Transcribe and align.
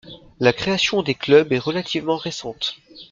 La 0.39 0.51
création 0.51 1.03
des 1.03 1.13
clubs 1.13 1.53
est 1.53 1.59
relativement 1.59 2.17
récente. 2.17 2.75